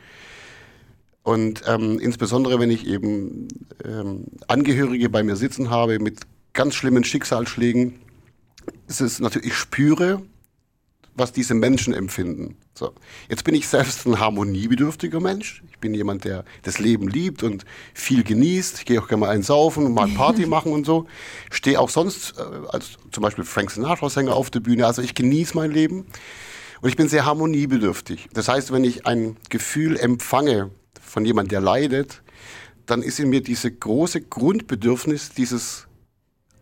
Und 1.24 1.62
ähm, 1.68 2.00
insbesondere, 2.00 2.60
wenn 2.60 2.72
ich 2.72 2.88
eben 2.88 3.48
ähm, 3.86 4.26
Angehörige 4.48 5.10
bei 5.10 5.22
mir 5.22 5.36
sitzen 5.36 5.70
habe 5.70 6.00
mit 6.00 6.22
ganz 6.54 6.74
schlimmen 6.76 7.04
Schicksalsschlägen, 7.04 8.00
ist 8.88 9.02
es 9.02 9.20
natürlich, 9.20 9.50
ich 9.50 9.56
spüre, 9.58 10.22
was 11.20 11.32
diese 11.32 11.54
Menschen 11.54 11.94
empfinden. 11.94 12.56
So. 12.74 12.94
Jetzt 13.30 13.44
bin 13.44 13.54
ich 13.54 13.68
selbst 13.68 14.06
ein 14.06 14.20
harmoniebedürftiger 14.20 15.20
Mensch. 15.20 15.64
Ich 15.70 15.80
bin 15.80 15.94
jemand, 15.94 16.24
der 16.24 16.46
das 16.64 16.80
Leben 16.80 17.08
liebt 17.08 17.44
und 17.44 17.66
viel 17.94 18.24
genießt. 18.24 18.80
Ich 18.80 18.86
gehe 18.86 19.02
auch 19.02 19.08
gerne 19.08 19.22
mal 19.22 19.30
einsaufen 19.30 19.86
und 19.86 19.94
mal 19.94 20.08
Party 20.08 20.46
machen 20.48 20.72
und 20.72 20.86
so. 20.86 21.06
Stehe 21.52 21.80
auch 21.80 21.90
sonst 21.90 22.36
äh, 22.38 22.42
als 22.70 22.98
zum 23.12 23.22
Beispiel 23.22 23.44
Frank 23.44 23.72
Sinatra-Sänger 23.72 24.34
auf 24.34 24.50
der 24.50 24.62
Bühne. 24.62 24.86
Also 24.86 25.02
ich 25.02 25.14
genieße 25.14 25.56
mein 25.56 25.72
Leben 25.72 26.08
und 26.82 26.90
ich 26.90 26.96
bin 26.96 27.10
sehr 27.10 27.26
harmoniebedürftig. 27.26 28.30
Das 28.34 28.48
heißt, 28.48 28.72
wenn 28.72 28.84
ich 28.84 29.06
ein 29.06 29.38
Gefühl 29.50 29.98
empfange 29.98 30.72
von 31.02 31.26
jemandem, 31.26 31.50
der 31.50 31.62
leidet, 31.62 32.22
dann 32.86 33.02
ist 33.02 33.20
in 33.20 33.30
mir 33.30 33.42
diese 33.42 33.72
große 33.72 34.22
Grundbedürfnis, 34.22 35.30
dieses 35.30 35.88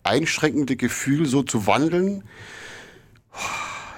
einschränkende 0.04 0.76
Gefühl 0.76 1.26
so 1.26 1.44
zu 1.44 1.68
wandeln, 1.68 2.24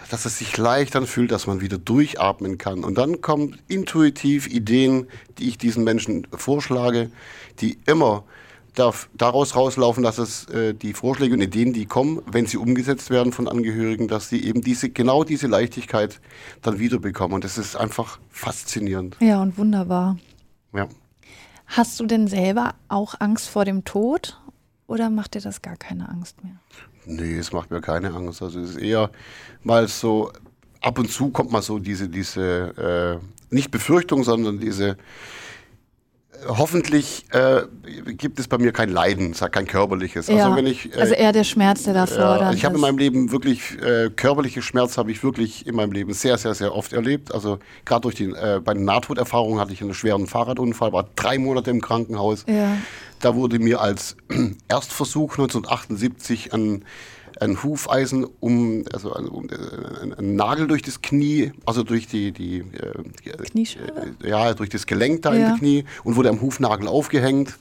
dass 0.10 0.26
es 0.26 0.38
sich 0.38 0.58
leicht 0.58 0.96
anfühlt, 0.96 1.32
dass 1.32 1.48
man 1.48 1.62
wieder 1.62 1.78
durchatmen 1.78 2.58
kann. 2.58 2.84
Und 2.84 2.98
dann 2.98 3.22
kommen 3.22 3.58
intuitiv 3.68 4.48
Ideen, 4.48 5.08
die 5.38 5.50
ich 5.50 5.58
diesen 5.58 5.84
Menschen 5.84 6.28
vorschlage, 6.32 7.12
die 7.60 7.78
immer 7.86 8.24
daraus 8.74 9.56
rauslaufen, 9.56 10.04
dass 10.04 10.20
es 10.20 10.46
äh, 10.46 10.74
die 10.74 10.94
Vorschläge 10.94 11.34
und 11.34 11.42
Ideen, 11.42 11.74
die 11.74 11.86
kommen, 11.86 12.22
wenn 12.26 12.46
sie 12.46 12.58
umgesetzt 12.58 13.10
werden 13.10 13.34
von 13.34 13.48
Angehörigen, 13.48 14.08
dass 14.08 14.30
sie 14.30 14.44
eben 14.44 14.62
diese 14.62 14.90
genau 14.90 15.24
diese 15.24 15.48
Leichtigkeit 15.48 16.22
dann 16.62 16.80
wiederbekommen. 16.80 17.36
Und 17.36 17.44
das 17.44 17.58
ist 17.58 17.76
einfach 17.76 18.20
faszinierend. 18.30 19.18
Ja, 19.20 19.42
und 19.42 19.58
wunderbar. 19.58 20.18
Ja. 20.74 20.88
Hast 21.66 22.00
du 22.00 22.06
denn 22.06 22.28
selber 22.28 22.76
auch 22.88 23.16
Angst 23.20 23.50
vor 23.50 23.66
dem 23.66 23.84
Tod 23.84 24.40
oder 24.88 25.10
macht 25.10 25.36
dir 25.36 25.42
das 25.42 25.62
gar 25.62 25.76
keine 25.76 26.08
Angst 26.08 26.44
mehr? 26.44 26.56
Nee, 27.10 27.40
es 27.40 27.52
macht 27.52 27.72
mir 27.72 27.82
keine 27.82 28.14
Angst. 28.14 28.42
Also 28.44 28.60
es 28.60 28.72
ist 28.72 28.78
eher 28.78 29.10
mal 29.64 29.88
so, 29.88 30.32
ab 30.80 31.00
und 31.00 31.12
zu 31.12 31.30
kommt 31.30 31.52
mal 31.52 31.64
so 31.64 31.80
diese, 31.80 32.08
diese 32.08 33.20
äh, 33.20 33.54
nicht 33.54 33.72
Befürchtung, 33.72 34.24
sondern 34.24 34.60
diese, 34.60 34.96
hoffentlich 36.48 37.26
äh, 37.32 37.62
gibt 38.14 38.40
es 38.40 38.48
bei 38.48 38.58
mir 38.58 38.72
kein 38.72 38.90
Leiden, 38.90 39.34
kein 39.34 39.68
körperliches. 39.68 40.28
ja. 40.28 40.46
Also 40.46 40.56
wenn 40.56 40.68
ich, 40.68 40.94
äh, 40.96 41.00
also 41.00 41.14
eher 41.14 41.32
der 41.32 41.44
Schmerz, 41.44 41.84
der 41.84 41.94
da 41.94 42.06
ja, 42.06 42.08
fordert. 42.08 42.56
ich 42.56 42.66
habe 42.66 42.76
in 42.76 42.82
meinem 42.82 42.98
Leben 42.98 43.32
wirklich 43.32 43.78
äh, 43.82 44.10
körperliche 44.10 44.62
Schmerz 44.62 44.98
habe 44.98 45.12
ich 45.12 45.24
wirklich 45.24 45.68
in 45.68 45.76
meinem 45.76 45.92
Leben 45.92 46.14
sehr 46.14 46.38
sehr 46.38 46.54
sehr 46.54 46.76
oft 46.76 46.94
erlebt. 46.94 47.34
Also 47.34 47.60
gerade 47.86 48.02
durch 48.02 48.16
die 48.16 48.32
äh, 48.32 48.62
bei 48.64 48.74
den 48.74 48.86
Nahtoderfahrungen 48.86 49.60
hatte 49.60 49.74
ich 49.74 49.82
einen 49.82 49.94
schweren 49.94 50.28
Fahrradunfall, 50.28 50.94
war 50.94 51.10
drei 51.16 51.38
Monate 51.38 51.70
im 51.72 51.82
Krankenhaus. 51.82 52.46
Ja. 52.48 52.78
Da 53.20 53.36
wurde 53.36 53.60
mir 53.60 53.82
als 53.82 54.16
Erstversuch 54.70 55.34
1978 55.34 56.54
ein, 56.54 56.86
ein 57.40 57.62
Hufeisen 57.64 58.26
um, 58.40 58.84
also 58.94 59.14
ein, 59.14 59.28
um, 59.28 59.50
äh, 59.50 59.56
ein, 60.18 60.36
Nagel 60.36 60.68
durch 60.68 60.82
das 60.82 61.02
Knie, 61.02 61.52
also 61.66 61.84
durch 61.84 62.08
die, 62.08 62.32
die 62.32 62.60
äh, 62.60 63.32
Kniescheibe? 63.52 64.14
äh, 64.24 64.30
ja, 64.30 64.54
durch 64.54 64.70
das 64.70 64.86
Gelenk 64.86 65.22
da 65.24 65.34
Ja. 65.34 65.52
im 65.52 65.58
Knie 65.58 65.86
und 66.04 66.16
wurde 66.16 66.30
am 66.30 66.42
Hufnagel 66.42 66.88
aufgehängt. 66.88 67.58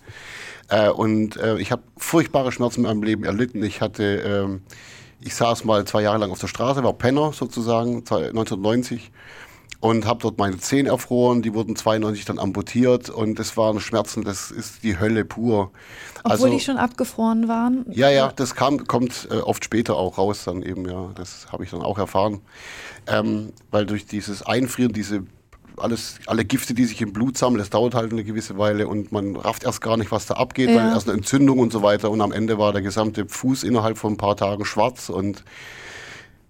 Äh, 0.68 0.90
und 0.90 1.36
äh, 1.36 1.58
ich 1.58 1.72
habe 1.72 1.82
furchtbare 1.96 2.52
Schmerzen 2.52 2.80
in 2.80 2.86
meinem 2.86 3.02
Leben 3.02 3.24
erlitten. 3.24 3.62
Ich 3.62 3.80
hatte, 3.80 4.02
ähm, 4.04 4.60
ich 5.20 5.34
saß 5.34 5.64
mal 5.64 5.84
zwei 5.86 6.02
Jahre 6.02 6.18
lang 6.18 6.30
auf 6.30 6.38
der 6.40 6.48
Straße, 6.48 6.82
war 6.84 6.92
Penner 6.92 7.32
sozusagen, 7.32 8.04
zwei- 8.04 8.28
1990 8.28 9.10
und 9.80 10.06
habe 10.06 10.20
dort 10.20 10.38
meine 10.38 10.58
Zehen 10.58 10.86
erfroren. 10.86 11.42
Die 11.42 11.54
wurden 11.54 11.76
92 11.76 12.24
dann 12.24 12.38
amputiert 12.38 13.10
und 13.10 13.38
das 13.38 13.56
waren 13.56 13.80
Schmerzen, 13.80 14.24
das 14.24 14.50
ist 14.50 14.82
die 14.82 14.98
Hölle 14.98 15.24
pur. 15.24 15.70
Obwohl 16.18 16.30
also, 16.32 16.48
die 16.48 16.60
schon 16.60 16.76
abgefroren 16.78 17.46
waren? 17.48 17.86
Ja, 17.90 18.10
ja, 18.10 18.32
das 18.34 18.54
kam, 18.54 18.86
kommt 18.86 19.28
äh, 19.30 19.36
oft 19.36 19.64
später 19.64 19.96
auch 19.96 20.18
raus 20.18 20.44
dann 20.44 20.62
eben, 20.62 20.88
ja. 20.88 21.10
Das 21.14 21.46
habe 21.52 21.64
ich 21.64 21.70
dann 21.70 21.82
auch 21.82 21.98
erfahren. 21.98 22.40
Ähm, 23.06 23.52
weil 23.70 23.86
durch 23.86 24.06
dieses 24.06 24.42
Einfrieren, 24.42 24.92
diese 24.92 25.22
alles, 25.76 26.18
alle 26.26 26.44
Gifte, 26.44 26.74
die 26.74 26.84
sich 26.84 27.00
im 27.00 27.12
Blut 27.12 27.38
sammeln, 27.38 27.58
das 27.60 27.70
dauert 27.70 27.94
halt 27.94 28.12
eine 28.12 28.24
gewisse 28.24 28.58
Weile 28.58 28.88
und 28.88 29.12
man 29.12 29.36
rafft 29.36 29.64
erst 29.64 29.80
gar 29.80 29.96
nicht, 29.96 30.10
was 30.10 30.26
da 30.26 30.34
abgeht, 30.34 30.70
Ja. 30.70 30.76
weil 30.76 30.88
erst 30.88 31.08
eine 31.08 31.16
Entzündung 31.18 31.60
und 31.60 31.72
so 31.72 31.82
weiter 31.82 32.10
und 32.10 32.20
am 32.20 32.32
Ende 32.32 32.58
war 32.58 32.72
der 32.72 32.82
gesamte 32.82 33.26
Fuß 33.26 33.62
innerhalb 33.62 33.96
von 33.96 34.14
ein 34.14 34.16
paar 34.16 34.36
Tagen 34.36 34.64
schwarz 34.64 35.08
und 35.08 35.44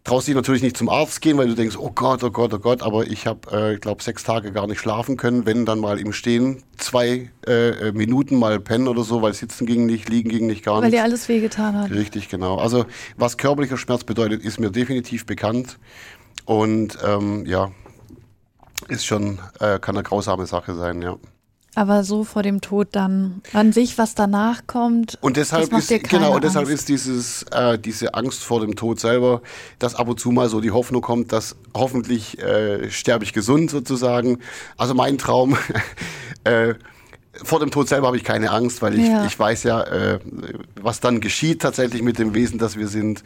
traust 0.09 0.27
dich 0.27 0.35
natürlich 0.35 0.63
nicht 0.63 0.77
zum 0.77 0.89
Arzt 0.89 1.21
gehen, 1.21 1.37
weil 1.37 1.49
du 1.49 1.55
denkst, 1.55 1.77
oh 1.79 1.91
Gott, 1.95 2.25
oh 2.25 2.31
Gott, 2.31 2.55
oh 2.55 2.59
Gott, 2.59 2.83
aber 2.83 3.07
ich 3.07 3.27
habe, 3.27 3.41
äh, 3.53 3.75
ich 3.75 3.81
glaube, 3.81 4.03
sechs 4.03 4.25
Tage 4.25 4.53
gar 4.53 4.67
nicht 4.67 4.81
schlafen 4.81 5.17
können, 5.19 5.45
wenn 5.45 5.67
dann 5.67 5.81
mal 5.81 5.99
im 5.99 6.13
Stehen 6.13 6.63
zwei 6.79 7.31
äh, 7.47 7.69
äh, 7.69 7.93
Minuten 7.93 8.37
mal 8.37 8.59
pennen 8.59 8.89
oder 8.89 9.05
so, 9.05 9.21
weil 9.21 9.35
sitzen 9.35 9.67
ging 9.67 9.85
nicht, 9.85 10.09
liegen 10.09 10.31
ging 10.31 10.47
nicht, 10.47 10.65
gar 10.65 10.81
Weil 10.81 10.91
dir 10.91 11.03
alles 11.03 11.29
wehgetan 11.29 11.77
hat. 11.77 11.91
Richtig, 11.91 12.29
genau. 12.29 12.57
Also 12.57 12.87
was 13.17 13.37
körperlicher 13.37 13.77
Schmerz 13.77 14.05
bedeutet, 14.05 14.43
ist 14.43 14.59
mir 14.59 14.71
definitiv 14.71 15.27
bekannt 15.27 15.79
und 16.47 16.97
ähm, 17.07 17.45
ja, 17.45 17.71
ist 18.89 19.05
schon, 19.05 19.41
äh, 19.61 19.79
kann 19.79 19.97
eine 19.97 20.05
grausame 20.05 20.47
Sache 20.47 20.75
sein, 20.75 21.03
ja. 21.03 21.17
Aber 21.79 22.03
so 22.03 22.25
vor 22.25 22.43
dem 22.43 22.61
Tod 22.61 22.89
dann 22.91 23.41
an 23.53 23.73
sich, 23.73 23.99
was 23.99 24.17
danach 24.17 24.67
kommt. 24.67 25.17
Und 25.21 25.37
deshalb 25.37 25.73
ist 25.73 25.89
genau, 26.09 26.35
und 26.35 26.43
deshalb 26.43 26.67
Angst. 26.67 26.81
ist 26.81 26.89
dieses 26.89 27.45
äh, 27.53 27.79
diese 27.79 28.15
Angst 28.15 28.43
vor 28.43 28.61
dem 28.61 28.75
Tod 28.75 28.99
selber, 28.99 29.43
dass 29.79 29.95
ab 29.95 30.09
und 30.09 30.19
zu 30.19 30.33
mal 30.33 30.49
so 30.49 30.61
die 30.61 30.73
Hoffnung 30.73 31.03
kommt, 31.03 31.31
dass 31.31 31.55
hoffentlich 31.75 32.37
äh, 32.43 32.91
sterbe 32.91 33.23
ich 33.23 33.33
gesund 33.33 33.71
sozusagen. 33.71 34.41
Also 34.77 34.95
mein 34.95 35.19
Traum. 35.19 35.57
äh, 36.43 36.75
vor 37.43 37.61
dem 37.61 37.71
Tod 37.71 37.89
selber 37.89 38.09
habe 38.09 38.17
ich 38.17 38.25
keine 38.25 38.51
Angst, 38.51 38.83
weil 38.83 38.99
ich, 38.99 39.07
Ja. 39.09 39.25
ich 39.27 39.39
weiß 39.39 39.63
ja, 39.65 39.83
äh, 39.83 40.19
was 40.81 41.01
dann 41.01 41.21
geschieht 41.21 41.63
tatsächlich 41.63 42.03
mit 42.03 42.19
dem 42.19 42.35
Wesen, 42.35 42.59
das 42.59 42.77
wir 42.77 42.89
sind. 42.89 43.23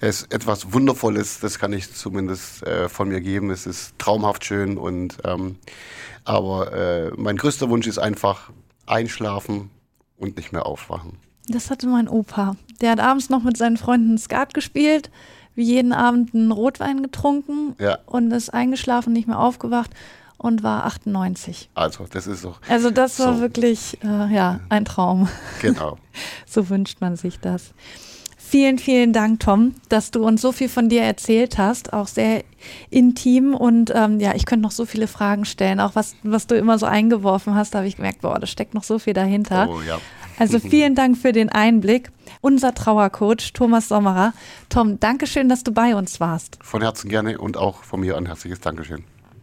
Es 0.00 0.22
ist 0.22 0.34
etwas 0.34 0.72
Wundervolles, 0.72 1.40
das 1.40 1.58
kann 1.58 1.72
ich 1.72 1.92
zumindest 1.94 2.62
äh, 2.66 2.88
von 2.88 3.08
mir 3.08 3.20
geben. 3.20 3.50
Es 3.50 3.66
ist 3.66 3.98
traumhaft 3.98 4.44
schön 4.44 4.76
und 4.76 5.18
ähm, 5.24 5.56
aber 6.24 6.72
äh, 6.72 7.10
mein 7.16 7.36
größter 7.36 7.68
Wunsch 7.70 7.86
ist 7.86 7.98
einfach 7.98 8.50
einschlafen 8.86 9.70
und 10.18 10.36
nicht 10.36 10.52
mehr 10.52 10.66
aufwachen. 10.66 11.18
Das 11.48 11.70
hatte 11.70 11.86
mein 11.86 12.08
Opa. 12.08 12.56
Der 12.80 12.90
hat 12.92 13.00
abends 13.00 13.28
noch 13.30 13.42
mit 13.42 13.56
seinen 13.56 13.76
Freunden 13.76 14.16
Skat 14.18 14.54
gespielt, 14.54 15.10
wie 15.54 15.64
jeden 15.64 15.92
Abend 15.92 16.34
einen 16.34 16.50
Rotwein 16.52 17.02
getrunken 17.02 17.74
Ja. 17.78 17.98
und 18.06 18.30
ist 18.32 18.52
eingeschlafen, 18.52 19.12
nicht 19.12 19.28
mehr 19.28 19.38
aufgewacht 19.38 19.90
und 20.38 20.62
war 20.62 20.84
98. 20.86 21.70
Also, 21.74 22.06
das 22.10 22.26
ist 22.26 22.44
doch, 22.44 22.60
Also 22.68 22.90
das 22.90 23.18
war 23.20 23.34
So. 23.36 23.40
wirklich, 23.40 23.98
äh, 24.02 24.34
ja, 24.34 24.60
ein 24.68 24.84
Traum. 24.84 25.28
genau. 25.60 25.98
So 26.46 26.68
wünscht 26.68 27.00
man 27.00 27.16
sich 27.16 27.40
das. 27.40 27.72
Vielen, 28.36 28.78
vielen 28.78 29.12
Dank, 29.12 29.40
Tom, 29.40 29.74
dass 29.88 30.12
du 30.12 30.24
uns 30.24 30.40
so 30.40 30.52
viel 30.52 30.68
von 30.68 30.88
dir 30.88 31.02
erzählt 31.02 31.58
hast, 31.58 31.92
auch 31.92 32.06
sehr 32.06 32.44
intim 32.90 33.54
und 33.54 33.90
ähm, 33.92 34.20
ja, 34.20 34.34
ich 34.36 34.46
könnte 34.46 34.62
noch 34.62 34.70
so 34.70 34.84
viele 34.86 35.08
Fragen 35.08 35.44
stellen, 35.44 35.80
auch 35.80 35.96
was, 35.96 36.14
was 36.22 36.46
du 36.46 36.54
immer 36.56 36.78
so 36.78 36.86
eingeworfen 36.86 37.54
hast, 37.56 37.74
da 37.74 37.78
habe 37.78 37.88
ich 37.88 37.96
gemerkt, 37.96 38.20
boah, 38.20 38.38
da 38.38 38.46
steckt 38.46 38.74
noch 38.74 38.84
so 38.84 39.00
viel 39.00 39.12
dahinter. 39.14 39.68
Oh 39.68 39.80
ja. 39.80 39.98
Also 40.38 40.58
vielen 40.60 40.94
Dank 40.94 41.16
für 41.16 41.32
den 41.32 41.48
Einblick. 41.48 42.12
Unser 42.42 42.74
Trauercoach 42.74 43.52
Thomas 43.54 43.88
Sommerer. 43.88 44.34
Tom, 44.68 45.00
danke 45.00 45.26
schön, 45.26 45.48
dass 45.48 45.64
du 45.64 45.72
bei 45.72 45.96
uns 45.96 46.20
warst. 46.20 46.58
Von 46.62 46.82
Herzen 46.82 47.08
gerne 47.08 47.38
und 47.38 47.56
auch 47.56 47.82
von 47.82 48.00
mir 48.00 48.16
ein 48.16 48.26
herzliches 48.26 48.60
Dankeschön. 48.60 49.04